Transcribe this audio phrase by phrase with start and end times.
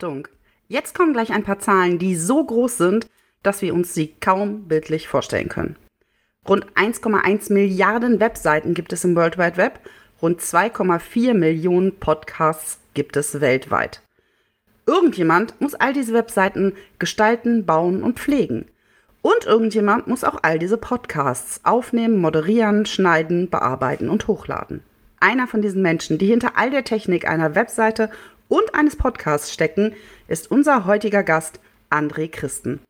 [0.00, 0.26] Achtung!
[0.66, 3.10] Jetzt kommen gleich ein paar Zahlen, die so groß sind,
[3.42, 5.76] dass wir uns sie kaum bildlich vorstellen können.
[6.48, 9.80] Rund 1,1 Milliarden Webseiten gibt es im World Wide Web,
[10.22, 14.00] rund 2,4 Millionen Podcasts gibt es weltweit.
[14.86, 18.68] Irgendjemand muss all diese Webseiten gestalten, bauen und pflegen.
[19.20, 24.82] Und irgendjemand muss auch all diese Podcasts aufnehmen, moderieren, schneiden, bearbeiten und hochladen.
[25.20, 28.08] Einer von diesen Menschen, die hinter all der Technik einer Webseite
[28.50, 29.94] und eines Podcasts stecken,
[30.28, 32.80] ist unser heutiger Gast André Christen.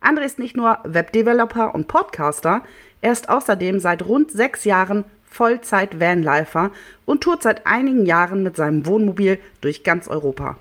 [0.00, 2.62] André ist nicht nur Webdeveloper und Podcaster,
[3.00, 6.70] er ist außerdem seit rund sechs Jahren Vollzeit-Vanlifer
[7.04, 10.58] und tourt seit einigen Jahren mit seinem Wohnmobil durch ganz Europa.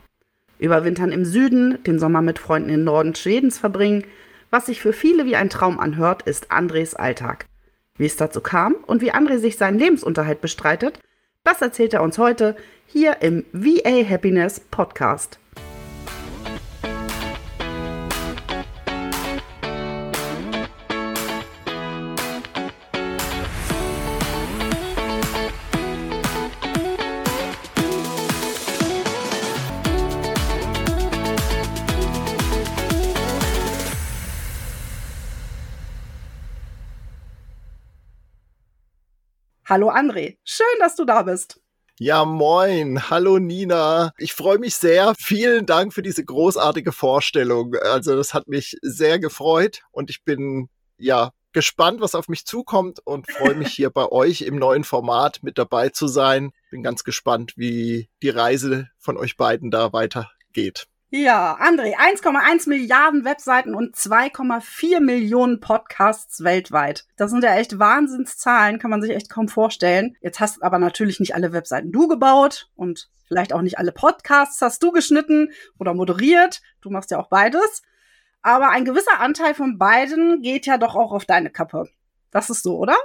[0.57, 4.05] Überwintern im Süden, den Sommer mit Freunden im Norden Schwedens verbringen,
[4.51, 7.45] was sich für viele wie ein Traum anhört, ist Andres Alltag.
[7.97, 10.99] Wie es dazu kam und wie André sich seinen Lebensunterhalt bestreitet,
[11.45, 15.39] das erzählt er uns heute hier im VA Happiness Podcast.
[39.75, 41.59] Hallo André, schön, dass du da bist.
[41.99, 43.09] Ja, moin.
[43.09, 44.13] Hallo Nina.
[44.17, 45.13] Ich freue mich sehr.
[45.19, 47.75] Vielen Dank für diese großartige Vorstellung.
[47.83, 53.01] Also das hat mich sehr gefreut und ich bin ja gespannt, was auf mich zukommt
[53.03, 56.53] und freue mich hier bei euch im neuen Format mit dabei zu sein.
[56.71, 60.87] Bin ganz gespannt, wie die Reise von euch beiden da weitergeht.
[61.17, 67.05] Ja, André, 1,1 Milliarden Webseiten und 2,4 Millionen Podcasts weltweit.
[67.15, 70.17] Das sind ja echt Wahnsinnszahlen, kann man sich echt kaum vorstellen.
[70.19, 74.61] Jetzt hast aber natürlich nicht alle Webseiten du gebaut und vielleicht auch nicht alle Podcasts
[74.61, 76.61] hast du geschnitten oder moderiert.
[76.81, 77.81] Du machst ja auch beides.
[78.41, 81.87] Aber ein gewisser Anteil von beiden geht ja doch auch auf deine Kappe.
[82.29, 82.97] Das ist so, oder?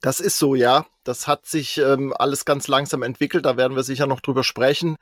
[0.00, 0.86] Das ist so, ja.
[1.02, 3.46] Das hat sich ähm, alles ganz langsam entwickelt.
[3.46, 4.96] Da werden wir sicher noch drüber sprechen.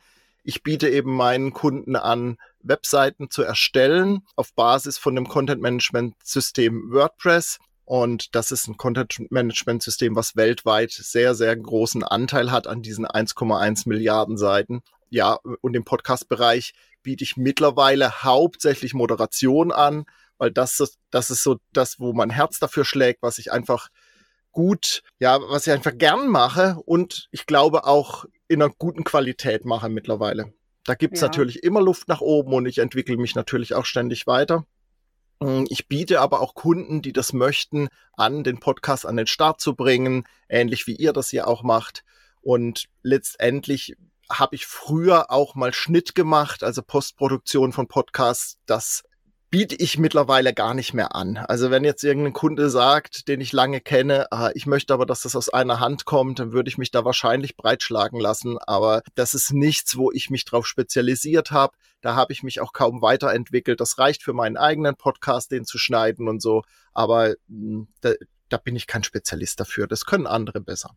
[0.48, 6.14] Ich biete eben meinen Kunden an, Webseiten zu erstellen auf Basis von dem Content Management
[6.22, 7.58] System WordPress.
[7.84, 12.80] Und das ist ein Content Management System, was weltweit sehr, sehr großen Anteil hat an
[12.80, 14.82] diesen 1,1 Milliarden Seiten.
[15.10, 20.04] Ja, und im Podcast-Bereich biete ich mittlerweile hauptsächlich Moderation an,
[20.38, 23.88] weil das, das ist so das, wo mein Herz dafür schlägt, was ich einfach
[24.52, 29.64] gut, ja, was ich einfach gern mache und ich glaube auch in einer guten Qualität
[29.64, 30.52] mache mittlerweile.
[30.84, 31.26] Da gibt's ja.
[31.26, 34.64] natürlich immer Luft nach oben und ich entwickle mich natürlich auch ständig weiter.
[35.42, 39.60] Hm, ich biete aber auch Kunden, die das möchten, an, den Podcast an den Start
[39.60, 42.04] zu bringen, ähnlich wie ihr das hier auch macht.
[42.40, 43.96] Und letztendlich
[44.30, 48.58] habe ich früher auch mal Schnitt gemacht, also Postproduktion von Podcasts.
[48.66, 49.04] Das
[49.56, 51.38] biete ich mittlerweile gar nicht mehr an.
[51.38, 55.22] Also wenn jetzt irgendein Kunde sagt, den ich lange kenne, ah, ich möchte aber, dass
[55.22, 58.58] das aus einer Hand kommt, dann würde ich mich da wahrscheinlich breitschlagen lassen.
[58.58, 61.74] Aber das ist nichts, wo ich mich drauf spezialisiert habe.
[62.02, 63.80] Da habe ich mich auch kaum weiterentwickelt.
[63.80, 66.62] Das reicht für meinen eigenen Podcast, den zu schneiden und so.
[66.92, 68.12] Aber hm, da,
[68.50, 69.86] da bin ich kein Spezialist dafür.
[69.86, 70.90] Das können andere besser.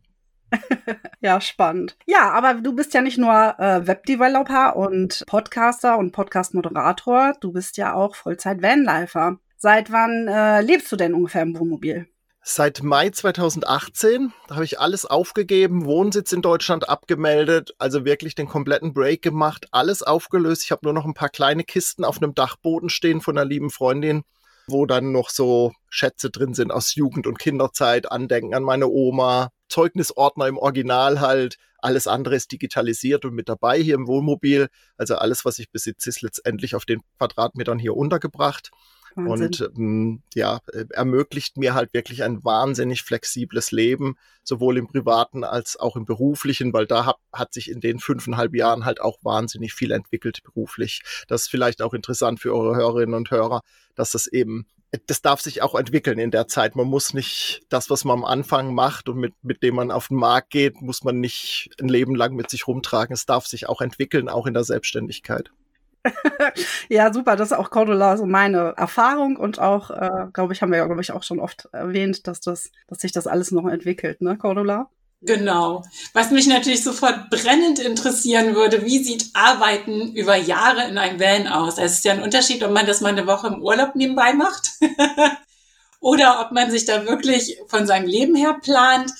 [1.20, 1.96] ja, spannend.
[2.06, 7.76] Ja, aber du bist ja nicht nur äh, Webdeveloper und Podcaster und Podcast-Moderator, du bist
[7.76, 9.38] ja auch Vollzeit-Vanlifer.
[9.56, 12.08] Seit wann äh, lebst du denn ungefähr im Wohnmobil?
[12.42, 18.48] Seit Mai 2018, da habe ich alles aufgegeben, Wohnsitz in Deutschland abgemeldet, also wirklich den
[18.48, 20.64] kompletten Break gemacht, alles aufgelöst.
[20.64, 23.68] Ich habe nur noch ein paar kleine Kisten auf einem Dachboden stehen von einer lieben
[23.68, 24.22] Freundin,
[24.66, 29.50] wo dann noch so Schätze drin sind aus Jugend- und Kinderzeit, Andenken an meine Oma,
[29.70, 31.56] Zeugnisordner im Original halt.
[31.78, 34.68] Alles andere ist digitalisiert und mit dabei hier im Wohnmobil.
[34.98, 38.70] Also alles, was ich besitze, ist letztendlich auf den Quadratmetern hier untergebracht.
[39.14, 39.46] Wahnsinn.
[39.46, 45.44] Und ähm, ja, äh, ermöglicht mir halt wirklich ein wahnsinnig flexibles Leben, sowohl im privaten
[45.44, 49.18] als auch im beruflichen, weil da hab, hat sich in den fünfeinhalb Jahren halt auch
[49.22, 51.02] wahnsinnig viel entwickelt beruflich.
[51.28, 53.62] Das ist vielleicht auch interessant für eure Hörerinnen und Hörer,
[53.94, 54.66] dass das eben
[55.06, 56.74] das darf sich auch entwickeln in der Zeit.
[56.74, 60.08] Man muss nicht das, was man am Anfang macht und mit, mit dem man auf
[60.08, 63.14] den Markt geht, muss man nicht ein Leben lang mit sich rumtragen.
[63.14, 65.50] Es darf sich auch entwickeln, auch in der Selbstständigkeit.
[66.88, 67.36] ja, super.
[67.36, 70.86] Das ist auch Cordula so meine Erfahrung und auch, äh, glaube ich, haben wir ja,
[70.86, 74.36] glaube ich, auch schon oft erwähnt, dass das, dass sich das alles noch entwickelt, ne,
[74.36, 74.90] Cordula?
[75.22, 75.84] Genau.
[76.14, 81.46] Was mich natürlich sofort brennend interessieren würde, wie sieht Arbeiten über Jahre in einem Van
[81.46, 81.78] aus?
[81.78, 84.32] Also es ist ja ein Unterschied, ob man das mal eine Woche im Urlaub nebenbei
[84.32, 84.70] macht
[86.00, 89.12] oder ob man sich da wirklich von seinem Leben her plant.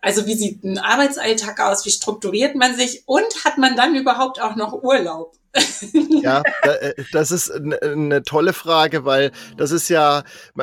[0.00, 1.84] Also wie sieht ein Arbeitsalltag aus?
[1.84, 3.02] Wie strukturiert man sich?
[3.06, 5.34] Und hat man dann überhaupt auch noch Urlaub?
[5.92, 10.22] ja, äh, das ist eine tolle Frage, weil das ist ja,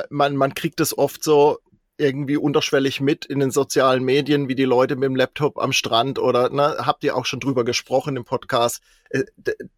[0.09, 1.57] man, man kriegt es oft so
[1.97, 6.19] irgendwie unterschwellig mit in den sozialen Medien, wie die Leute mit dem Laptop am Strand
[6.19, 8.81] oder, ne, habt ihr auch schon drüber gesprochen im Podcast.
[9.09, 9.23] Äh,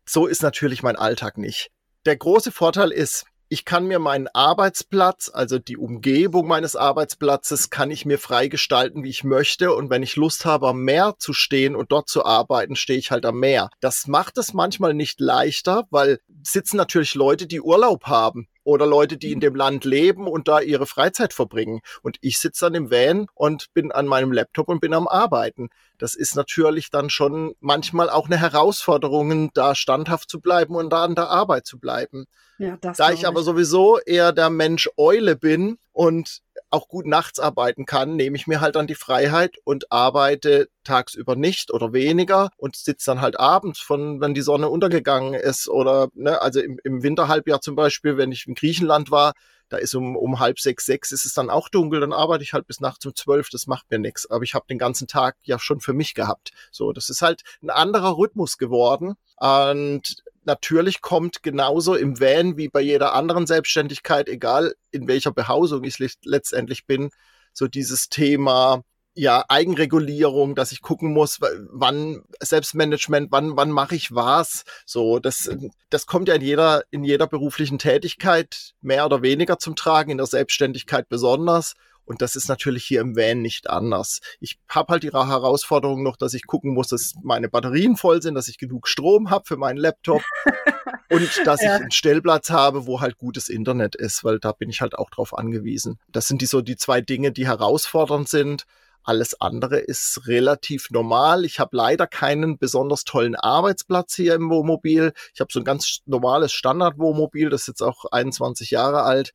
[0.05, 1.69] so ist natürlich mein Alltag nicht.
[2.05, 7.91] Der große Vorteil ist, ich kann mir meinen Arbeitsplatz, also die Umgebung meines Arbeitsplatzes, kann
[7.91, 9.73] ich mir frei gestalten, wie ich möchte.
[9.73, 13.11] Und wenn ich Lust habe, am Meer zu stehen und dort zu arbeiten, stehe ich
[13.11, 13.69] halt am Meer.
[13.79, 19.15] Das macht es manchmal nicht leichter, weil sitzen natürlich Leute, die Urlaub haben oder Leute,
[19.15, 21.79] die in dem Land leben und da ihre Freizeit verbringen.
[22.01, 25.69] Und ich sitze dann im Van und bin an meinem Laptop und bin am Arbeiten.
[25.97, 31.05] Das ist natürlich dann schon manchmal auch eine Herausforderung, da standhaft zu bleiben und da
[31.05, 32.25] an der Arbeit zu bleiben.
[32.57, 37.39] Ja, da ich, ich aber sowieso eher der Mensch Eule bin und auch gut nachts
[37.39, 42.49] arbeiten kann, nehme ich mir halt dann die Freiheit und arbeite tagsüber nicht oder weniger
[42.57, 46.79] und sitze dann halt abends von, wenn die Sonne untergegangen ist oder, ne, also im,
[46.83, 49.33] im Winterhalbjahr zum Beispiel, wenn ich in Griechenland war,
[49.69, 52.53] da ist um, um halb sechs, sechs ist es dann auch dunkel, dann arbeite ich
[52.53, 54.29] halt bis nachts um zwölf, das macht mir nichts.
[54.29, 56.51] Aber ich habe den ganzen Tag ja schon für mich gehabt.
[56.71, 59.15] So, das ist halt ein anderer Rhythmus geworden.
[59.37, 65.83] Und natürlich kommt genauso im Van wie bei jeder anderen Selbstständigkeit, egal in welcher Behausung
[65.83, 67.11] ich letztendlich bin,
[67.53, 68.81] so dieses Thema
[69.13, 74.63] ja, Eigenregulierung, dass ich gucken muss, wann Selbstmanagement, wann, wann mache ich was.
[74.85, 75.49] So, das,
[75.89, 80.17] das kommt ja in jeder, in jeder beruflichen Tätigkeit mehr oder weniger zum Tragen, in
[80.17, 81.73] der Selbstständigkeit besonders.
[82.07, 84.21] Und das ist natürlich hier im Van nicht anders.
[84.39, 88.35] Ich habe halt die Herausforderung noch, dass ich gucken muss, dass meine Batterien voll sind,
[88.35, 90.21] dass ich genug Strom habe für meinen Laptop
[91.11, 91.75] und dass ja.
[91.75, 95.09] ich einen Stellplatz habe, wo halt gutes Internet ist, weil da bin ich halt auch
[95.09, 95.99] drauf angewiesen.
[96.07, 98.63] Das sind die so die zwei Dinge, die herausfordernd sind.
[99.03, 101.43] Alles andere ist relativ normal.
[101.43, 105.11] Ich habe leider keinen besonders tollen Arbeitsplatz hier im Wohnmobil.
[105.33, 109.33] Ich habe so ein ganz normales Standardwohnmobil, das ist jetzt auch 21 Jahre alt.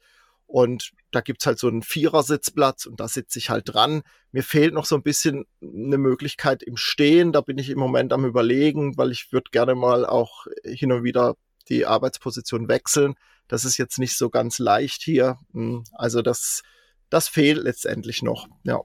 [0.53, 4.03] Und da gibt's halt so einen Vierersitzplatz und da sitze ich halt dran.
[4.33, 7.33] Mir fehlt noch so ein bisschen eine Möglichkeit im Stehen.
[7.33, 11.05] Da bin ich im Moment am überlegen, weil ich würde gerne mal auch hin und
[11.05, 11.37] wieder
[11.71, 13.15] die Arbeitsposition wechseln.
[13.49, 15.39] Das ist jetzt nicht so ganz leicht hier.
[15.55, 16.61] Hm, also das,
[17.09, 18.47] das fehlt letztendlich noch.
[18.63, 18.83] Ja.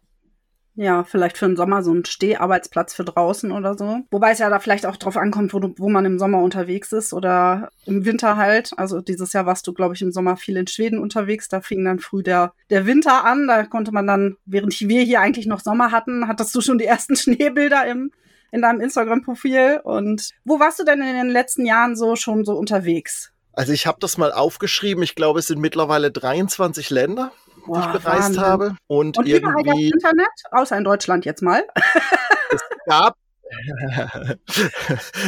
[0.80, 4.02] Ja, vielleicht für den Sommer so ein Steharbeitsplatz für draußen oder so.
[4.12, 6.92] Wobei es ja da vielleicht auch drauf ankommt, wo, du, wo man im Sommer unterwegs
[6.92, 8.74] ist oder im Winter halt.
[8.78, 11.50] Also dieses Jahr warst du, glaube ich, im Sommer viel in Schweden unterwegs.
[11.50, 13.48] Da fing dann früh der, der Winter an.
[13.48, 16.86] Da konnte man dann, während wir hier eigentlich noch Sommer hatten, hattest du schon die
[16.86, 18.12] ersten Schneebilder im,
[18.52, 19.82] in deinem Instagram-Profil.
[19.84, 23.32] Und wo warst du denn in den letzten Jahren so schon so unterwegs?
[23.54, 25.02] Also ich habe das mal aufgeschrieben.
[25.02, 27.32] Ich glaube, es sind mittlerweile 23 Länder
[27.68, 28.42] Boah, die ich bereist Wahnsinn.
[28.42, 28.78] habe.
[28.88, 31.64] Und, und irgendwie Internet, außer in Deutschland jetzt mal.
[32.52, 33.16] es gab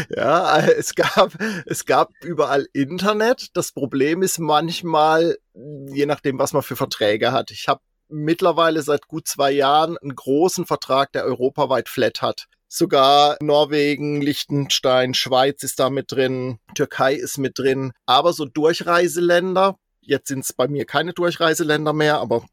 [0.09, 1.31] ja, es gab,
[1.65, 3.47] es gab überall Internet.
[3.53, 7.51] Das Problem ist manchmal, je nachdem, was man für Verträge hat.
[7.51, 12.47] Ich habe mittlerweile seit gut zwei Jahren einen großen Vertrag, der europaweit flat hat.
[12.67, 17.93] Sogar Norwegen, Liechtenstein, Schweiz ist da mit drin, Türkei ist mit drin.
[18.05, 19.77] Aber so Durchreiseländer,
[20.09, 22.43] Jetzt sind es bei mir keine Durchreiseländer mehr, aber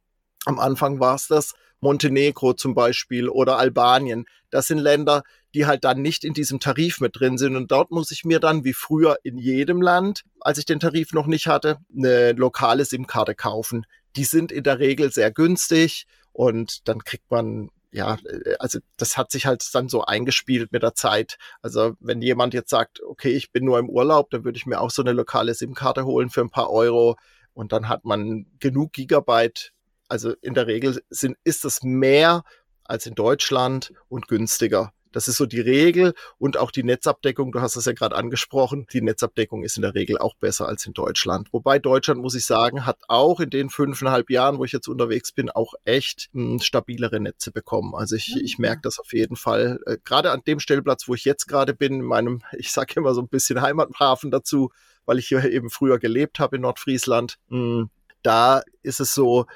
[0.45, 1.55] am Anfang war es das.
[1.81, 4.27] Montenegro zum Beispiel oder Albanien.
[4.51, 5.23] Das sind Länder,
[5.55, 7.57] die halt dann nicht in diesem Tarif mit drin sind.
[7.57, 11.15] Und dort muss ich mir dann, wie früher in jedem Land, als ich den Tarif
[11.15, 13.87] noch nicht hatte, eine lokale SIM-Karte kaufen.
[14.17, 18.19] Die sind in der Regel sehr günstig und dann kriegt man ja,
[18.59, 21.39] also das hat sich halt dann so eingespielt mit der Zeit.
[21.63, 24.83] Also wenn jemand jetzt sagt, okay, ich bin nur im Urlaub, dann würde ich mir
[24.83, 27.17] auch so eine lokale SIM-Karte holen für ein paar Euro
[27.57, 29.73] und dann hat man genug Gigabyte.
[30.09, 32.45] Also in der Regel sind, ist das mehr
[32.85, 34.93] als in Deutschland und günstiger.
[35.11, 38.87] Das ist so die Regel und auch die Netzabdeckung, du hast es ja gerade angesprochen,
[38.93, 41.49] die Netzabdeckung ist in der Regel auch besser als in Deutschland.
[41.55, 45.33] Wobei Deutschland, muss ich sagen, hat auch in den fünfeinhalb Jahren, wo ich jetzt unterwegs
[45.33, 47.95] bin, auch echt mh, hm, stabilere Netze bekommen.
[47.95, 48.43] Also ich, ja.
[48.43, 49.81] ich merke das auf jeden Fall.
[49.87, 53.15] Äh, gerade an dem Stellplatz, wo ich jetzt gerade bin, in meinem, ich sage immer
[53.15, 54.71] so ein bisschen Heimathafen dazu,
[55.07, 57.39] weil ich hier eben früher gelebt habe in Nordfriesland.
[57.49, 57.89] Hm,
[58.23, 59.47] da ist es so,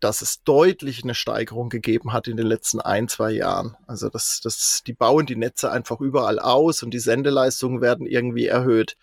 [0.00, 3.76] dass es deutlich eine Steigerung gegeben hat in den letzten ein, zwei Jahren.
[3.86, 8.46] Also das, das, die bauen die Netze einfach überall aus und die Sendeleistungen werden irgendwie
[8.46, 8.96] erhöht.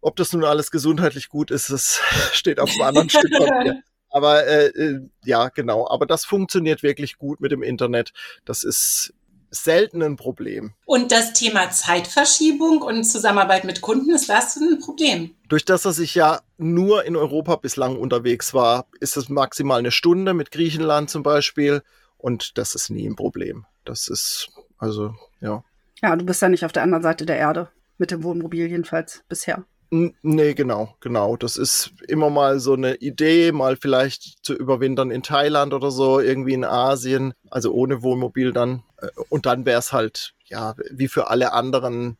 [0.00, 2.00] Ob das nun alles gesundheitlich gut ist, das
[2.32, 3.82] steht auf einem anderen Stück Papier.
[4.10, 5.88] Aber äh, äh, ja, genau.
[5.88, 8.12] Aber das funktioniert wirklich gut mit dem Internet.
[8.46, 9.12] Das ist
[9.50, 10.74] selten ein Problem.
[10.84, 15.34] Und das Thema Zeitverschiebung und Zusammenarbeit mit Kunden, ist das ein Problem?
[15.48, 19.90] Durch das, dass ich ja nur in Europa bislang unterwegs war, ist es maximal eine
[19.90, 21.82] Stunde mit Griechenland zum Beispiel.
[22.16, 23.66] Und das ist nie ein Problem.
[23.84, 25.64] Das ist, also, ja.
[26.02, 27.68] Ja, du bist ja nicht auf der anderen Seite der Erde.
[27.98, 29.64] mit dem Wohnmobil jedenfalls bisher.
[29.90, 31.36] Nee, genau, genau.
[31.36, 36.20] Das ist immer mal so eine Idee, mal vielleicht zu überwintern in Thailand oder so,
[36.20, 38.82] irgendwie in Asien, also ohne Wohnmobil dann.
[39.00, 42.16] Äh, und dann wäre es halt, ja, wie für alle anderen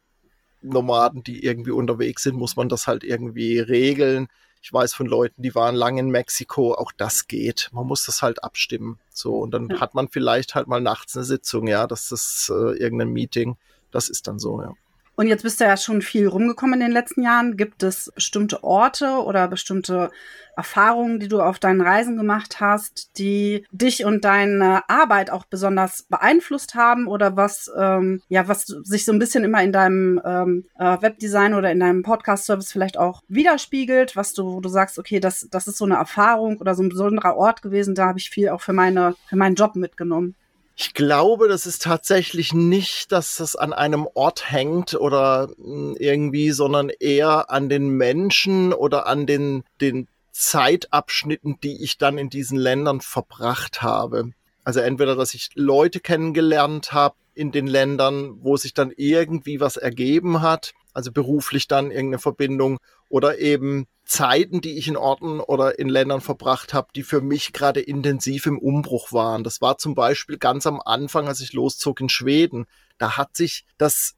[0.60, 4.28] Nomaden, die irgendwie unterwegs sind, muss man das halt irgendwie regeln.
[4.60, 7.70] Ich weiß von Leuten, die waren lange in Mexiko, auch das geht.
[7.72, 8.98] Man muss das halt abstimmen.
[9.10, 9.80] So, und dann ja.
[9.80, 13.56] hat man vielleicht halt mal nachts eine Sitzung, ja, das ist äh, irgendein Meeting.
[13.90, 14.74] Das ist dann so, ja.
[15.18, 17.56] Und jetzt bist du ja schon viel rumgekommen in den letzten Jahren.
[17.56, 20.12] Gibt es bestimmte Orte oder bestimmte
[20.56, 26.04] Erfahrungen, die du auf deinen Reisen gemacht hast, die dich und deine Arbeit auch besonders
[26.04, 30.66] beeinflusst haben oder was, ähm, ja, was sich so ein bisschen immer in deinem ähm,
[30.78, 35.18] äh, Webdesign oder in deinem Podcast-Service vielleicht auch widerspiegelt, was du, wo du sagst, okay,
[35.18, 38.30] das, das ist so eine Erfahrung oder so ein besonderer Ort gewesen, da habe ich
[38.30, 40.36] viel auch für meine, für meinen Job mitgenommen.
[40.80, 46.52] Ich glaube, das ist tatsächlich nicht, dass das an einem Ort hängt oder hm, irgendwie,
[46.52, 52.56] sondern eher an den Menschen oder an den, den Zeitabschnitten, die ich dann in diesen
[52.56, 54.30] Ländern verbracht habe.
[54.62, 59.78] Also entweder, dass ich Leute kennengelernt habe in den Ländern, wo sich dann irgendwie was
[59.78, 65.78] ergeben hat, also beruflich dann irgendeine Verbindung oder eben Zeiten, die ich in Orten oder
[65.78, 69.44] in Ländern verbracht habe, die für mich gerade intensiv im Umbruch waren.
[69.44, 72.66] Das war zum Beispiel ganz am Anfang, als ich loszog in Schweden.
[72.96, 74.16] Da hat sich das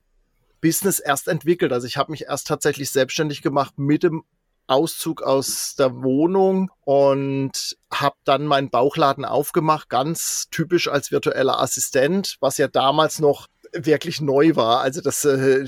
[0.60, 1.72] Business erst entwickelt.
[1.72, 4.22] Also ich habe mich erst tatsächlich selbstständig gemacht mit dem
[4.68, 12.36] Auszug aus der Wohnung und habe dann meinen Bauchladen aufgemacht, ganz typisch als virtueller Assistent,
[12.38, 14.82] was ja damals noch wirklich neu war.
[14.82, 15.66] Also das äh,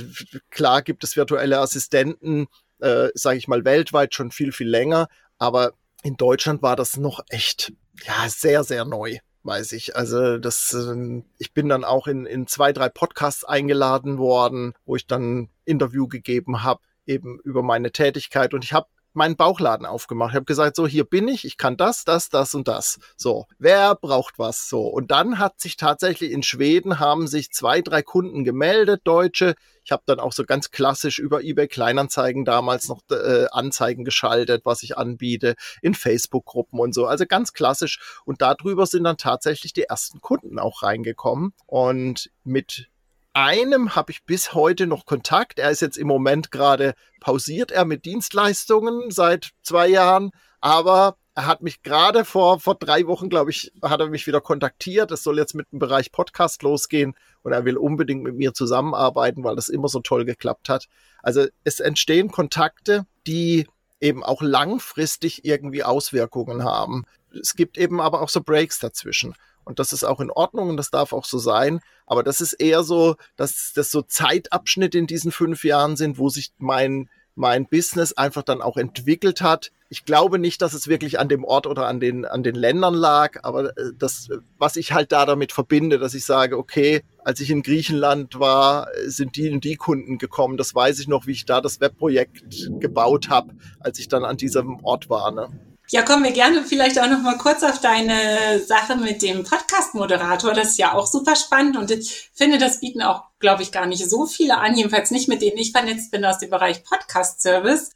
[0.50, 2.46] klar gibt es virtuelle Assistenten
[2.82, 5.08] äh, sage ich mal, weltweit schon viel, viel länger.
[5.38, 5.72] Aber
[6.02, 7.72] in Deutschland war das noch echt,
[8.04, 9.96] ja, sehr, sehr neu weiß ich.
[9.96, 14.96] Also das, äh, ich bin dann auch in, in zwei, drei Podcasts eingeladen worden, wo
[14.96, 18.54] ich dann Interview gegeben habe, eben über meine Tätigkeit.
[18.54, 20.30] Und ich habe meinen Bauchladen aufgemacht.
[20.30, 22.98] Ich habe gesagt, so hier bin ich, ich kann das, das, das und das.
[23.16, 24.68] So, wer braucht was?
[24.68, 29.54] So und dann hat sich tatsächlich in Schweden haben sich zwei, drei Kunden gemeldet, Deutsche.
[29.84, 34.64] Ich habe dann auch so ganz klassisch über eBay Kleinanzeigen damals noch äh, Anzeigen geschaltet,
[34.64, 37.06] was ich anbiete in Facebook-Gruppen und so.
[37.06, 37.98] Also ganz klassisch.
[38.24, 41.52] Und darüber sind dann tatsächlich die ersten Kunden auch reingekommen.
[41.66, 42.91] Und mit
[43.34, 45.58] einem habe ich bis heute noch Kontakt.
[45.58, 51.46] Er ist jetzt im Moment gerade pausiert, er mit Dienstleistungen seit zwei Jahren, aber er
[51.46, 55.10] hat mich gerade vor, vor drei Wochen, glaube ich, hat er mich wieder kontaktiert.
[55.12, 59.42] Es soll jetzt mit dem Bereich Podcast losgehen und er will unbedingt mit mir zusammenarbeiten,
[59.42, 60.88] weil das immer so toll geklappt hat.
[61.22, 63.66] Also es entstehen Kontakte, die
[64.00, 67.04] eben auch langfristig irgendwie Auswirkungen haben.
[67.40, 69.34] Es gibt eben aber auch so Breaks dazwischen.
[69.64, 71.80] Und das ist auch in Ordnung und das darf auch so sein.
[72.06, 76.28] Aber das ist eher so, dass das so Zeitabschnitte in diesen fünf Jahren sind, wo
[76.28, 79.70] sich mein, mein Business einfach dann auch entwickelt hat.
[79.88, 82.94] Ich glaube nicht, dass es wirklich an dem Ort oder an den, an den Ländern
[82.94, 84.28] lag, aber äh, das,
[84.58, 88.88] was ich halt da damit verbinde, dass ich sage, okay, als ich in Griechenland war,
[89.06, 90.56] sind die und die Kunden gekommen.
[90.56, 94.36] Das weiß ich noch, wie ich da das Webprojekt gebaut habe, als ich dann an
[94.38, 95.30] diesem Ort war.
[95.30, 95.48] Ne?
[95.88, 100.54] Ja, kommen wir gerne vielleicht auch noch mal kurz auf deine Sache mit dem Podcast-Moderator.
[100.54, 103.86] Das ist ja auch super spannend und ich finde, das bieten auch, glaube ich, gar
[103.86, 107.90] nicht so viele an, jedenfalls nicht mit denen ich vernetzt bin aus dem Bereich Podcast-Service.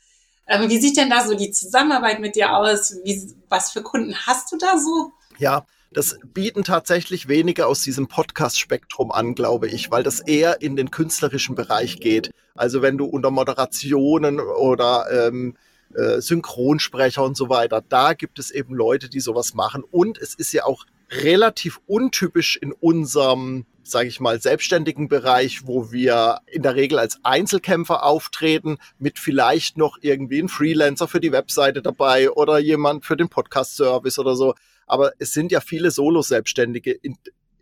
[0.46, 2.96] Ähm, wie sieht denn da so die Zusammenarbeit mit dir aus?
[3.04, 5.12] Wie, was für Kunden hast du da so?
[5.38, 10.76] Ja, das bieten tatsächlich wenige aus diesem Podcast-Spektrum an, glaube ich, weil das eher in
[10.76, 12.30] den künstlerischen Bereich geht.
[12.54, 15.56] Also wenn du unter Moderationen oder ähm,
[15.94, 17.82] äh, Synchronsprecher und so weiter.
[17.88, 19.84] Da gibt es eben Leute, die sowas machen.
[19.90, 25.92] Und es ist ja auch relativ untypisch in unserem, sage ich mal, selbstständigen Bereich, wo
[25.92, 31.32] wir in der Regel als Einzelkämpfer auftreten, mit vielleicht noch irgendwie ein Freelancer für die
[31.32, 34.54] Webseite dabei oder jemand für den Podcast-Service oder so.
[34.86, 37.16] Aber es sind ja viele Solo-Selbstständige in,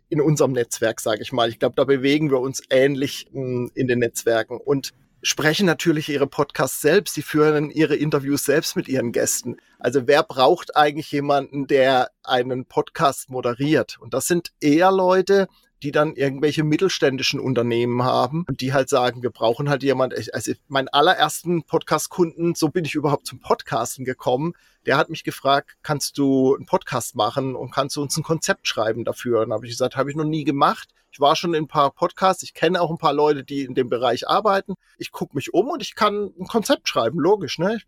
[0.09, 1.49] in unserem Netzwerk, sage ich mal.
[1.49, 4.57] Ich glaube, da bewegen wir uns ähnlich hm, in den Netzwerken.
[4.57, 4.93] Und
[5.25, 9.57] sprechen natürlich ihre Podcasts selbst, sie führen ihre Interviews selbst mit ihren Gästen.
[9.79, 13.97] Also wer braucht eigentlich jemanden, der einen Podcast moderiert?
[13.99, 15.47] Und das sind eher Leute,
[15.85, 20.51] die dann irgendwelche mittelständischen Unternehmen haben und die halt sagen, wir brauchen halt jemand, also
[20.67, 24.53] meinen allerersten Podcast-Kunden, so bin ich überhaupt zum Podcasten gekommen,
[24.87, 28.67] der hat mich gefragt, kannst du einen Podcast machen und kannst du uns ein Konzept
[28.67, 29.41] schreiben dafür?
[29.41, 30.89] Und habe ich gesagt, habe ich noch nie gemacht.
[31.11, 33.75] Ich war schon in ein paar Podcasts, ich kenne auch ein paar Leute, die in
[33.75, 34.73] dem Bereich arbeiten.
[34.97, 37.79] Ich gucke mich um und ich kann ein Konzept schreiben, logisch, ne?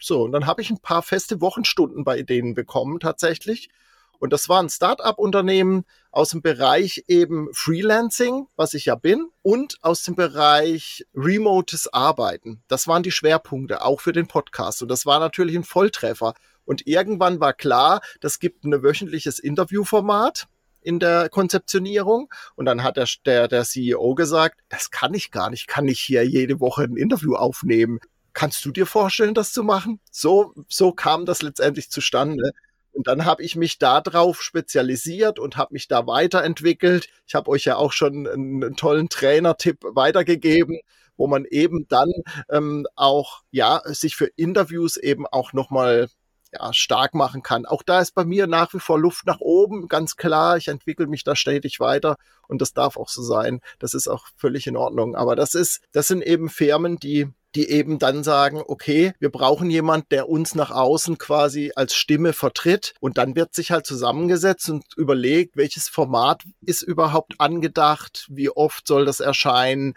[0.00, 3.70] So, und dann habe ich ein paar feste Wochenstunden bei denen bekommen tatsächlich
[4.18, 9.76] Und das war ein Start-up-Unternehmen aus dem Bereich eben Freelancing, was ich ja bin, und
[9.82, 12.62] aus dem Bereich remotes Arbeiten.
[12.68, 14.82] Das waren die Schwerpunkte, auch für den Podcast.
[14.82, 16.34] Und das war natürlich ein Volltreffer.
[16.64, 20.48] Und irgendwann war klar, das gibt ein wöchentliches Interviewformat
[20.80, 22.32] in der Konzeptionierung.
[22.54, 26.00] Und dann hat der, der, der CEO gesagt, das kann ich gar nicht, kann ich
[26.00, 27.98] hier jede Woche ein Interview aufnehmen.
[28.32, 30.00] Kannst du dir vorstellen, das zu machen?
[30.10, 32.52] So, so kam das letztendlich zustande.
[32.96, 37.08] Und dann habe ich mich darauf spezialisiert und habe mich da weiterentwickelt.
[37.26, 40.80] Ich habe euch ja auch schon einen, einen tollen Trainertipp weitergegeben,
[41.18, 42.10] wo man eben dann
[42.50, 46.08] ähm, auch ja sich für Interviews eben auch nochmal
[46.52, 47.66] ja, stark machen kann.
[47.66, 50.56] Auch da ist bei mir nach wie vor Luft nach oben, ganz klar.
[50.56, 52.16] Ich entwickle mich da stetig weiter
[52.48, 53.60] und das darf auch so sein.
[53.78, 55.16] Das ist auch völlig in Ordnung.
[55.16, 59.70] Aber das ist, das sind eben Firmen, die die eben dann sagen, okay, wir brauchen
[59.70, 62.94] jemand, der uns nach außen quasi als Stimme vertritt.
[63.00, 68.86] Und dann wird sich halt zusammengesetzt und überlegt, welches Format ist überhaupt angedacht, wie oft
[68.86, 69.94] soll das erscheinen.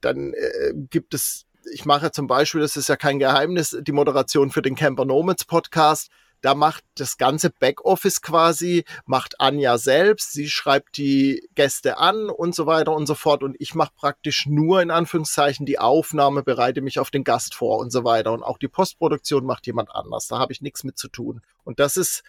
[0.00, 4.50] Dann äh, gibt es ich mache zum Beispiel, das ist ja kein Geheimnis, die Moderation
[4.50, 6.10] für den Camper Nomads Podcast.
[6.44, 10.34] Da macht das ganze Backoffice quasi, macht Anja selbst.
[10.34, 13.42] Sie schreibt die Gäste an und so weiter und so fort.
[13.42, 17.78] Und ich mache praktisch nur in Anführungszeichen die Aufnahme, bereite mich auf den Gast vor
[17.78, 18.30] und so weiter.
[18.34, 20.28] Und auch die Postproduktion macht jemand anders.
[20.28, 21.40] Da habe ich nichts mit zu tun.
[21.64, 22.22] Und das ist,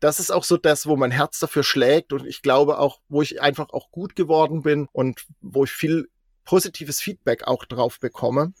[0.00, 3.22] das ist auch so das, wo mein Herz dafür schlägt und ich glaube auch, wo
[3.22, 6.08] ich einfach auch gut geworden bin und wo ich viel
[6.44, 8.52] positives Feedback auch drauf bekomme.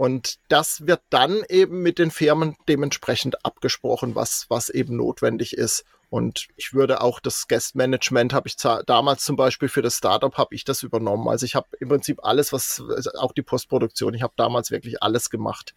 [0.00, 5.84] Und das wird dann eben mit den Firmen dementsprechend abgesprochen, was, was eben notwendig ist.
[6.08, 10.34] Und ich würde auch das Guest Management habe ich damals zum Beispiel für das Startup
[10.38, 11.28] habe ich das übernommen.
[11.28, 12.82] Also ich habe im Prinzip alles, was
[13.18, 15.74] auch die Postproduktion, ich habe damals wirklich alles gemacht.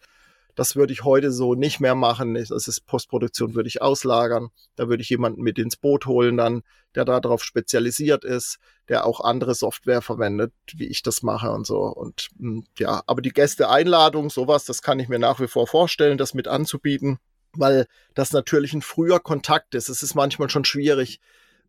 [0.54, 2.34] Das würde ich heute so nicht mehr machen.
[2.34, 4.50] Das ist Postproduktion würde ich auslagern.
[4.76, 6.62] Da würde ich jemanden mit ins Boot holen dann,
[6.94, 8.58] der darauf spezialisiert ist,
[8.88, 11.82] der auch andere Software verwendet, wie ich das mache und so.
[11.82, 16.18] Und hm, ja, aber die Gäste-Einladung, sowas, das kann ich mir nach wie vor vorstellen,
[16.18, 17.18] das mit anzubieten,
[17.52, 19.88] weil das natürlich ein früher Kontakt ist.
[19.88, 21.20] Es ist manchmal schon schwierig,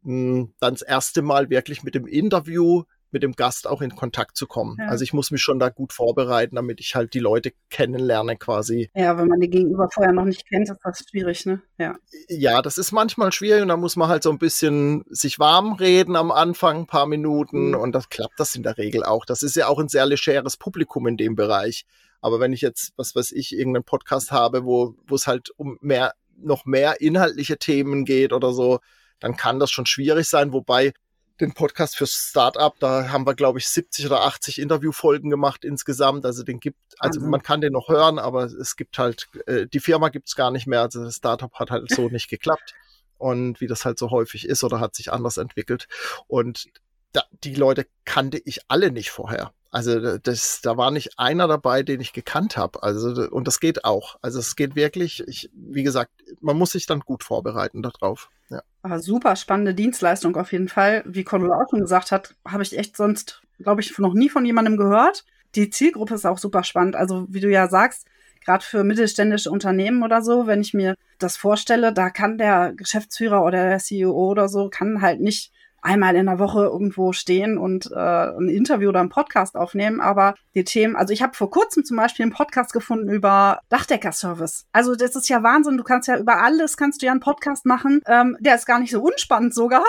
[0.04, 2.84] hm, dann das erste Mal wirklich mit dem Interview
[3.16, 4.76] mit dem Gast auch in Kontakt zu kommen.
[4.78, 4.88] Ja.
[4.90, 8.90] Also ich muss mich schon da gut vorbereiten, damit ich halt die Leute kennenlerne quasi.
[8.94, 11.62] Ja, wenn man die Gegenüber vorher noch nicht kennt, ist das schwierig, ne?
[11.78, 11.96] Ja.
[12.28, 15.72] Ja, das ist manchmal schwierig und da muss man halt so ein bisschen sich warm
[15.76, 17.76] reden am Anfang, ein paar Minuten mhm.
[17.76, 19.24] und das klappt das in der Regel auch.
[19.24, 21.86] Das ist ja auch ein sehr legeres Publikum in dem Bereich.
[22.20, 25.78] Aber wenn ich jetzt, was weiß ich, irgendeinen Podcast habe, wo, wo es halt um
[25.80, 28.80] mehr, noch mehr inhaltliche Themen geht oder so,
[29.22, 30.52] dann kann das schon schwierig sein.
[30.52, 30.92] Wobei
[31.40, 32.74] den Podcast für Startup.
[32.80, 36.26] Da haben wir, glaube ich, 70 oder 80 Interviewfolgen gemacht insgesamt.
[36.26, 37.30] Also den gibt, also mhm.
[37.30, 40.52] man kann den noch hören, aber es gibt halt, äh, die Firma gibt es gar
[40.52, 40.82] nicht mehr.
[40.82, 42.74] Also das Startup hat halt so nicht geklappt.
[43.18, 45.88] Und wie das halt so häufig ist oder hat sich anders entwickelt.
[46.28, 46.68] Und
[47.16, 49.52] da, die Leute kannte ich alle nicht vorher.
[49.72, 52.82] Also das, da war nicht einer dabei, den ich gekannt habe.
[52.82, 54.18] Also und das geht auch.
[54.22, 55.22] Also es geht wirklich.
[55.28, 58.30] Ich, wie gesagt, man muss sich dann gut vorbereiten darauf.
[58.50, 58.62] Ja.
[58.84, 61.04] Aber super spannende Dienstleistung auf jeden Fall.
[61.06, 64.46] Wie Cordula auch schon gesagt hat, habe ich echt sonst, glaube ich, noch nie von
[64.46, 65.26] jemandem gehört.
[65.56, 66.96] Die Zielgruppe ist auch super spannend.
[66.96, 68.08] Also wie du ja sagst,
[68.46, 73.44] gerade für mittelständische Unternehmen oder so, wenn ich mir das vorstelle, da kann der Geschäftsführer
[73.44, 75.52] oder der CEO oder so kann halt nicht
[75.86, 80.02] einmal in der Woche irgendwo stehen und äh, ein Interview oder einen Podcast aufnehmen.
[80.02, 84.66] Aber die Themen, also ich habe vor kurzem zum Beispiel einen Podcast gefunden über Dachdecker-Service.
[84.72, 85.78] Also das ist ja Wahnsinn.
[85.78, 88.02] Du kannst ja über alles kannst du ja einen Podcast machen.
[88.08, 89.84] Ähm, der ist gar nicht so unspannend sogar.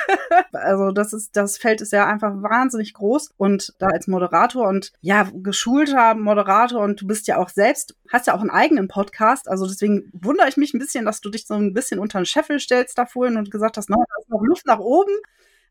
[0.52, 4.92] also das ist, das Feld ist ja einfach wahnsinnig groß und da als Moderator und
[5.00, 9.48] ja, geschulter Moderator und du bist ja auch selbst, hast ja auch einen eigenen Podcast.
[9.48, 12.26] Also deswegen wundere ich mich ein bisschen, dass du dich so ein bisschen unter den
[12.26, 15.12] Scheffel stellst da vorhin und gesagt hast, no, da ist noch Luft nach oben.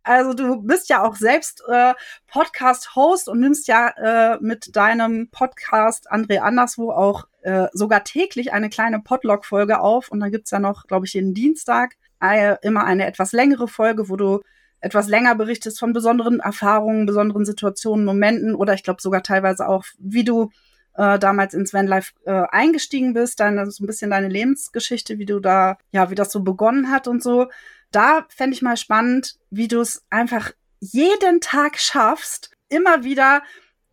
[0.08, 1.93] Also du bist ja auch selbst äh,
[2.28, 8.70] Podcast-Host und nimmst ja äh, mit deinem Podcast André Anderswo auch äh, sogar täglich eine
[8.70, 10.10] kleine Podlog-Folge auf.
[10.10, 14.08] Und dann gibt's ja noch, glaube ich, jeden Dienstag äh, immer eine etwas längere Folge,
[14.08, 14.39] wo du
[14.80, 19.84] etwas länger berichtest von besonderen Erfahrungen, besonderen Situationen, Momenten oder ich glaube sogar teilweise auch,
[20.00, 20.52] wie du
[20.93, 25.41] äh, damals ins Vanlife äh, eingestiegen bist, deine, so ein bisschen deine Lebensgeschichte, wie du
[25.41, 27.48] da, ja, wie das so begonnen hat und so
[27.91, 33.41] da fände ich mal spannend, wie du es einfach jeden Tag schaffst, immer wieder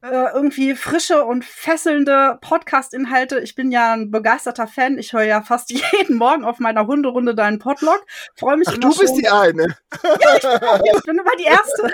[0.05, 3.41] äh, irgendwie frische und fesselnde Podcast-Inhalte.
[3.41, 4.99] Ich bin ja ein begeisterter Fan.
[4.99, 8.05] Ich höre ja fast jeden Morgen auf meiner Hunderunde deinen Podlog.
[8.37, 9.19] Freue mich Ach, du bist schon.
[9.19, 9.67] die eine.
[10.03, 10.45] Ja, ich,
[10.95, 11.91] ich bin immer die Erste.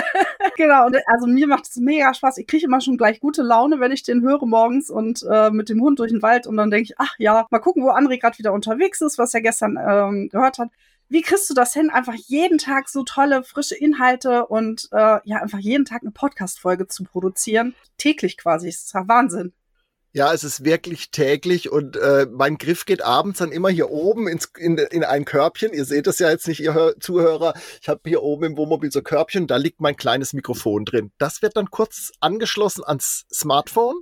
[0.56, 0.86] genau.
[0.86, 2.38] Und also mir macht es mega Spaß.
[2.38, 5.68] Ich kriege immer schon gleich gute Laune, wenn ich den höre morgens und äh, mit
[5.68, 6.48] dem Hund durch den Wald.
[6.48, 9.34] Und dann denke ich, ach ja, mal gucken, wo André gerade wieder unterwegs ist, was
[9.34, 10.70] er gestern ähm, gehört hat
[11.12, 15.42] Wie kriegst du das hin, einfach jeden Tag so tolle, frische Inhalte und äh, ja,
[15.42, 17.74] einfach jeden Tag eine Podcast-Folge zu produzieren?
[17.98, 18.68] Täglich quasi.
[18.68, 19.52] Das ist ja Wahnsinn.
[20.14, 24.26] Ja, es ist wirklich täglich und äh, mein Griff geht abends dann immer hier oben
[24.26, 25.74] ins, in, in ein Körbchen.
[25.74, 27.52] Ihr seht das ja jetzt nicht, ihr Hör Zuhörer.
[27.82, 31.12] Ich habe hier oben im Wohnmobil so Körbchen, da liegt mein kleines Mikrofon drin.
[31.18, 33.96] Das wird dann kurz angeschlossen ans Smartphone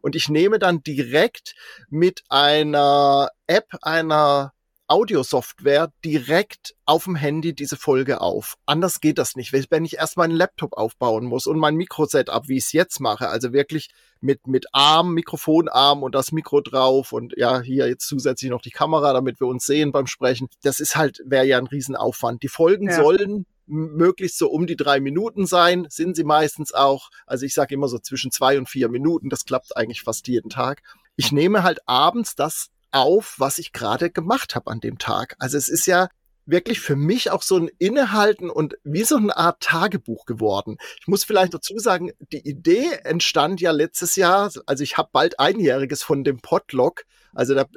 [0.00, 1.54] und ich nehme dann direkt
[1.90, 4.54] mit einer App einer
[4.88, 8.56] Audiosoftware direkt auf dem Handy diese Folge auf.
[8.66, 12.56] Anders geht das nicht, wenn ich erst meinen Laptop aufbauen muss und mein Mikrosetup, wie
[12.56, 13.88] ich es jetzt mache, also wirklich
[14.20, 18.70] mit, mit Arm, Mikrofonarm und das Mikro drauf und ja, hier jetzt zusätzlich noch die
[18.70, 20.48] Kamera, damit wir uns sehen beim Sprechen.
[20.62, 22.42] Das ist halt, wäre ja ein Riesenaufwand.
[22.42, 22.96] Die Folgen ja.
[22.96, 27.10] sollen möglichst so um die drei Minuten sein, sind sie meistens auch.
[27.26, 30.50] Also ich sage immer so zwischen zwei und vier Minuten, das klappt eigentlich fast jeden
[30.50, 30.82] Tag.
[31.16, 35.36] Ich nehme halt abends das auf, was ich gerade gemacht habe an dem Tag.
[35.38, 36.08] Also es ist ja
[36.46, 40.78] wirklich für mich auch so ein Innehalten und wie so eine Art Tagebuch geworden.
[41.00, 45.40] Ich muss vielleicht dazu sagen, die Idee entstand ja letztes Jahr, also ich habe bald
[45.40, 47.04] einjähriges von dem Podlog.
[47.34, 47.68] Also der,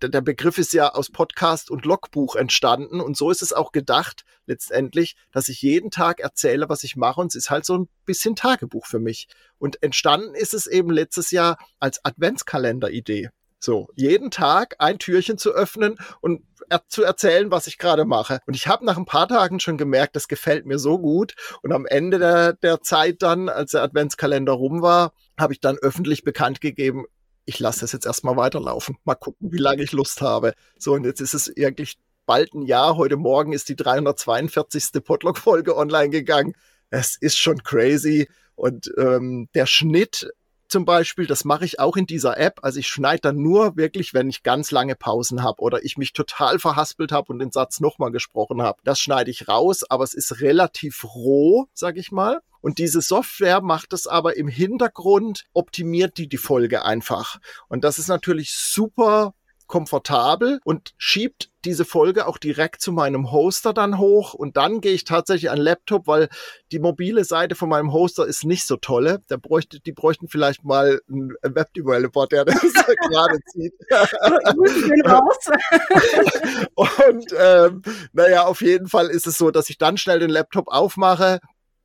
[0.00, 4.24] der Begriff ist ja aus Podcast und Logbuch entstanden und so ist es auch gedacht
[4.46, 7.88] letztendlich, dass ich jeden Tag erzähle, was ich mache und es ist halt so ein
[8.06, 9.26] bisschen Tagebuch für mich.
[9.58, 13.30] Und entstanden ist es eben letztes Jahr als Adventskalender-Idee.
[13.64, 18.40] So, jeden Tag ein Türchen zu öffnen und er zu erzählen, was ich gerade mache.
[18.46, 21.36] Und ich habe nach ein paar Tagen schon gemerkt, das gefällt mir so gut.
[21.62, 25.78] Und am Ende der, der Zeit dann, als der Adventskalender rum war, habe ich dann
[25.78, 27.04] öffentlich bekannt gegeben,
[27.44, 28.96] ich lasse das jetzt erstmal weiterlaufen.
[29.04, 30.54] Mal gucken, wie lange ich Lust habe.
[30.76, 32.96] So, und jetzt ist es eigentlich bald ein Jahr.
[32.96, 35.04] Heute Morgen ist die 342.
[35.04, 36.54] Podlog-Folge online gegangen.
[36.90, 38.28] Es ist schon crazy.
[38.56, 40.32] Und ähm, der Schnitt
[40.72, 42.60] zum Beispiel, das mache ich auch in dieser App.
[42.62, 46.14] Also ich schneide dann nur wirklich, wenn ich ganz lange Pausen habe oder ich mich
[46.14, 48.80] total verhaspelt habe und den Satz nochmal gesprochen habe.
[48.82, 52.40] Das schneide ich raus, aber es ist relativ roh, sag ich mal.
[52.62, 57.38] Und diese Software macht es aber im Hintergrund, optimiert die die Folge einfach.
[57.68, 59.34] Und das ist natürlich super
[59.72, 64.92] komfortabel und schiebt diese Folge auch direkt zu meinem Hoster dann hoch und dann gehe
[64.92, 66.28] ich tatsächlich an Laptop, weil
[66.72, 69.22] die mobile Seite von meinem Hoster ist nicht so tolle.
[69.28, 73.72] Da bräuchte, die bräuchten vielleicht mal einen Webdeveloper, der das gerade zieht.
[76.74, 77.80] und ähm,
[78.12, 81.40] naja, auf jeden Fall ist es so, dass ich dann schnell den Laptop aufmache,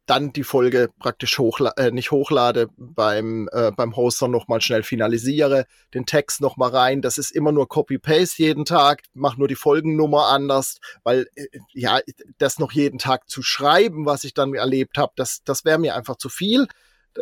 [0.07, 5.65] dann die Folge praktisch hochla äh, nicht hochlade, beim, äh, beim Hoster nochmal schnell finalisiere,
[5.93, 7.01] den Text nochmal rein.
[7.01, 11.99] Das ist immer nur Copy-Paste jeden Tag, mach nur die Folgennummer anders, weil äh, ja,
[12.37, 15.95] das noch jeden Tag zu schreiben, was ich dann erlebt habe, das, das wäre mir
[15.95, 16.67] einfach zu viel.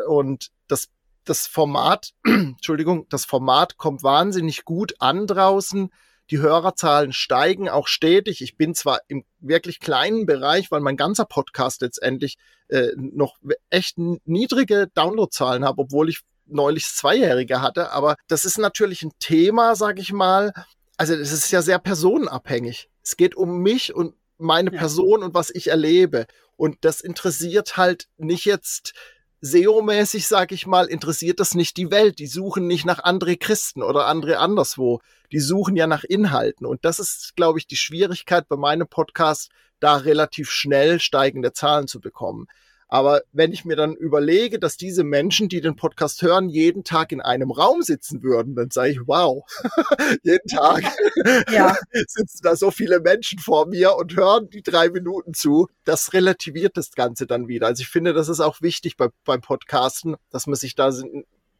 [0.07, 0.89] Und das,
[1.23, 5.89] das Format, Entschuldigung, das Format kommt wahnsinnig gut an draußen.
[6.31, 8.41] Die Hörerzahlen steigen auch stetig.
[8.41, 13.37] Ich bin zwar im wirklich kleinen Bereich, weil mein ganzer Podcast letztendlich äh, noch
[13.69, 17.91] echt niedrige Downloadzahlen habe, obwohl ich neulich Zweijährige hatte.
[17.91, 20.53] Aber das ist natürlich ein Thema, sage ich mal.
[20.97, 22.89] Also es ist ja sehr personenabhängig.
[23.03, 24.79] Es geht um mich und meine ja.
[24.79, 26.25] Person und was ich erlebe.
[26.57, 28.93] Und das interessiert halt nicht jetzt
[29.45, 32.17] SEO-mäßig, sag ich mal, interessiert das nicht die Welt.
[32.17, 35.01] Die suchen nicht nach andere Christen oder andere anderswo.
[35.31, 36.65] Die suchen ja nach Inhalten.
[36.65, 41.87] Und das ist, glaube ich, die Schwierigkeit bei meinem Podcast, da relativ schnell steigende Zahlen
[41.87, 42.47] zu bekommen.
[42.87, 47.11] Aber wenn ich mir dann überlege, dass diese Menschen, die den Podcast hören, jeden Tag
[47.11, 49.43] in einem Raum sitzen würden, dann sage ich, wow,
[50.23, 50.83] jeden Tag
[51.51, 51.75] ja.
[52.07, 55.67] sitzen da so viele Menschen vor mir und hören die drei Minuten zu.
[55.83, 57.67] Das relativiert das Ganze dann wieder.
[57.67, 60.91] Also ich finde, das ist auch wichtig bei, beim Podcasten, dass man sich da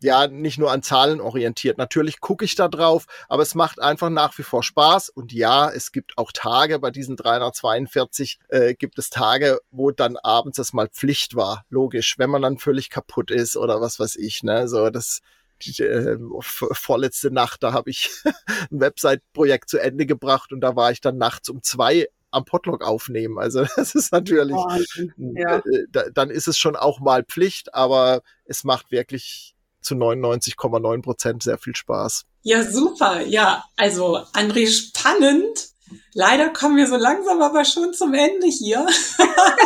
[0.06, 1.78] ja nicht nur an Zahlen orientiert.
[1.78, 5.10] Natürlich gucke ich da drauf, aber es macht einfach nach wie vor Spaß.
[5.10, 10.18] Und ja, es gibt auch Tage, bei diesen 342 äh, gibt es Tage, wo dann
[10.18, 11.66] abends das mal Pflicht war.
[11.70, 14.44] Logisch, wenn man dann völlig kaputt ist oder was weiß ich.
[14.44, 14.68] Ne?
[14.68, 15.22] So, das
[15.62, 18.10] die, äh, vorletzte Nacht, da habe ich
[18.72, 22.84] ein Website-Projekt zu Ende gebracht und da war ich dann nachts um zwei am Podlog
[22.84, 23.40] aufnehmen.
[23.40, 24.70] Also das ist natürlich, oh,
[25.18, 25.58] ja.
[25.58, 29.55] äh, da, dann ist es schon auch mal Pflicht, aber es macht wirklich
[29.86, 32.26] zu 99,9 Prozent sehr viel Spaß.
[32.42, 33.22] Ja, super.
[33.22, 35.70] Ja, also André, spannend.
[36.14, 38.88] Leider kommen wir so langsam aber schon zum Ende hier.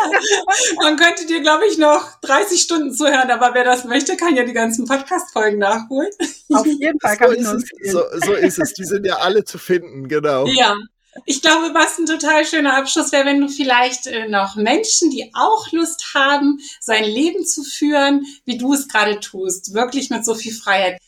[0.83, 4.43] Man könnte dir, glaube ich, noch 30 Stunden zuhören, aber wer das möchte, kann ja
[4.43, 6.09] die ganzen Podcast-Folgen nachholen.
[6.53, 8.73] Auf jeden Fall kann so ich es, so, so ist es.
[8.73, 10.45] Die sind ja alle zu finden, genau.
[10.47, 10.75] Ja,
[11.25, 15.31] ich glaube, was ein total schöner Abschluss wäre, wenn du vielleicht äh, noch Menschen, die
[15.33, 20.35] auch Lust haben, sein Leben zu führen, wie du es gerade tust, wirklich mit so
[20.35, 20.99] viel Freiheit.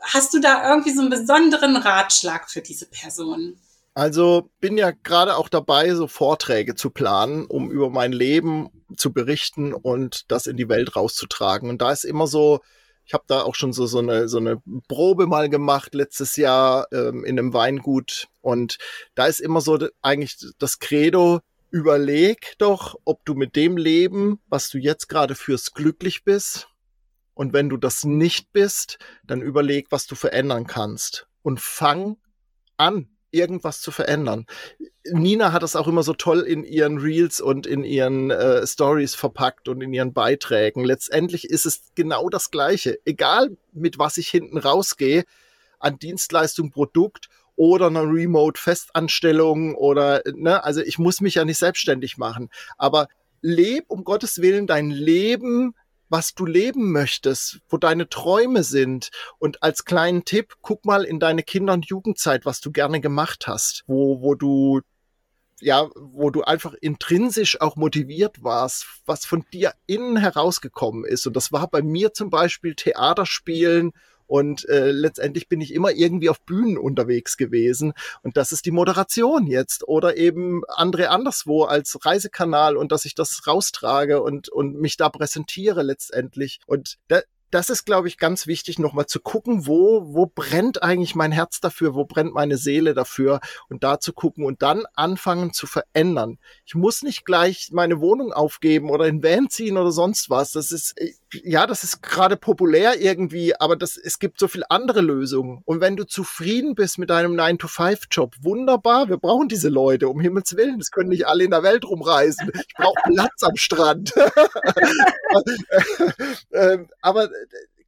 [0.00, 3.58] Hast du da irgendwie so einen besonderen Ratschlag für diese Person?
[3.94, 9.12] Also bin ja gerade auch dabei, so Vorträge zu planen, um über mein Leben zu
[9.12, 11.70] berichten und das in die Welt rauszutragen.
[11.70, 12.60] Und da ist immer so,
[13.06, 16.88] ich habe da auch schon so, so, eine, so eine Probe mal gemacht letztes Jahr
[16.92, 18.26] ähm, in einem Weingut.
[18.44, 18.76] Und
[19.14, 24.68] da ist immer so eigentlich das Credo, überleg doch, ob du mit dem Leben, was
[24.68, 26.68] du jetzt gerade führst, glücklich bist.
[27.32, 31.26] Und wenn du das nicht bist, dann überleg, was du verändern kannst.
[31.42, 32.18] Und fang
[32.76, 34.46] an, irgendwas zu verändern.
[35.10, 39.14] Nina hat das auch immer so toll in ihren Reels und in ihren äh, Stories
[39.14, 40.84] verpackt und in ihren Beiträgen.
[40.84, 42.98] Letztendlich ist es genau das Gleiche.
[43.04, 45.24] Egal mit was ich hinten rausgehe,
[45.80, 52.16] an Dienstleistung, Produkt oder einer Remote-Festanstellung oder, ne, also ich muss mich ja nicht selbstständig
[52.16, 52.50] machen.
[52.76, 53.08] Aber
[53.42, 55.74] leb um Gottes Willen dein Leben
[56.14, 59.10] was du leben möchtest, wo deine Träume sind.
[59.38, 63.48] Und als kleinen Tipp, guck mal in deine Kinder- und Jugendzeit, was du gerne gemacht
[63.48, 64.80] hast, wo, wo du
[65.60, 71.26] ja, wo du einfach intrinsisch auch motiviert warst, was von dir innen herausgekommen ist.
[71.26, 73.92] Und das war bei mir zum Beispiel Theaterspielen
[74.26, 77.92] und äh, letztendlich bin ich immer irgendwie auf Bühnen unterwegs gewesen.
[78.22, 79.86] Und das ist die Moderation jetzt.
[79.86, 85.08] Oder eben andere anderswo als Reisekanal und dass ich das raustrage und, und mich da
[85.08, 86.60] präsentiere letztendlich.
[86.66, 87.20] Und da,
[87.54, 91.60] das ist, glaube ich, ganz wichtig, nochmal zu gucken, wo, wo brennt eigentlich mein Herz
[91.60, 96.38] dafür, wo brennt meine Seele dafür und da zu gucken und dann anfangen zu verändern.
[96.66, 100.50] Ich muss nicht gleich meine Wohnung aufgeben oder in Van ziehen oder sonst was.
[100.50, 104.70] Das ist, äh, ja, das ist gerade populär irgendwie, aber das, es gibt so viele
[104.70, 105.62] andere Lösungen.
[105.64, 110.56] Und wenn du zufrieden bist mit deinem 9-to-5-Job, wunderbar, wir brauchen diese Leute, um Himmels
[110.56, 110.78] Willen.
[110.78, 112.50] Das können nicht alle in der Welt rumreisen.
[112.54, 114.12] Ich brauche Platz am Strand.
[116.52, 117.28] Ähm, aber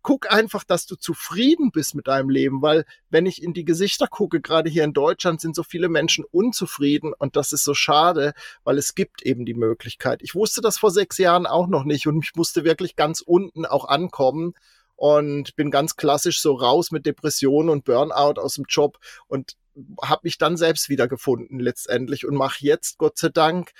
[0.07, 4.07] guck einfach, dass du zufrieden bist mit deinem Leben, weil wenn ich in die Gesichter
[4.07, 8.33] gucke, gerade hier in Deutschland sind so viele Menschen unzufrieden und das ist so schade,
[8.63, 10.23] weil es gibt eben die Möglichkeit.
[10.23, 13.67] Ich wusste das vor sechs Jahren auch noch nicht und ich musste wirklich ganz unten
[13.67, 14.55] auch ankommen
[14.95, 19.57] und bin ganz klassisch so raus mit Depressionen und Burnout aus dem Job und
[20.01, 23.73] habe mich dann selbst wiedergefunden letztendlich und mache jetzt Gott sei Dank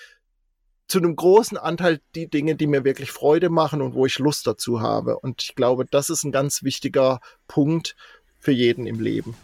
[0.89, 4.47] zu einem großen Anteil die Dinge, die mir wirklich Freude machen und wo ich Lust
[4.47, 5.19] dazu habe.
[5.19, 7.97] Und ich glaube, das ist ein ganz wichtiger Punkt
[8.39, 9.35] für jeden im Leben.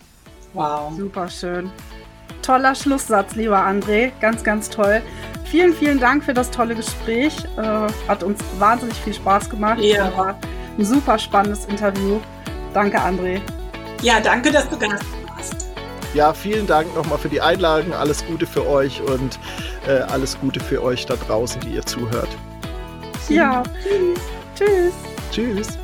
[0.55, 0.93] Wow.
[0.97, 1.71] Super schön.
[2.43, 4.13] Toller Schlusssatz, lieber André.
[4.21, 5.03] Ganz, ganz toll.
[5.45, 7.35] Vielen, vielen Dank für das tolle Gespräch.
[7.57, 9.81] Äh, hat uns wahnsinnig viel Spaß gemacht.
[9.81, 10.17] Ja.
[10.17, 10.39] War
[10.79, 12.21] ein super spannendes Interview.
[12.75, 13.41] Danke, André.
[14.03, 15.05] Ja, danke, dass du Gast
[16.15, 17.93] ja, vielen Dank nochmal für die Einladung.
[17.95, 19.39] Alles Gute für euch und
[19.87, 22.29] äh, alles Gute für euch da draußen, die ihr zuhört.
[23.29, 23.63] Ja,
[24.55, 24.95] tschüss.
[25.31, 25.79] Tschüss.